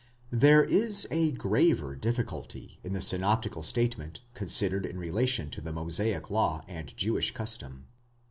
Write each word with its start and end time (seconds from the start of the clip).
There 0.33 0.63
is 0.63 1.07
a 1.11 1.31
graver 1.31 1.95
difficulty 1.95 2.79
in 2.83 2.93
the 2.93 3.01
synoptical 3.01 3.61
statement, 3.61 4.21
considered 4.33 4.83
in 4.83 4.97
rela 4.97 5.27
tion 5.27 5.51
to 5.51 5.61
the 5.61 5.71
Mosaic 5.71 6.31
law 6.31 6.65
and 6.67 6.97
Jewish 6.97 7.29
custom. 7.35 7.85